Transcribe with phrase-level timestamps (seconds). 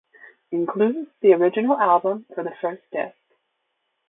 [0.49, 3.13] Includes the original album for the first disc.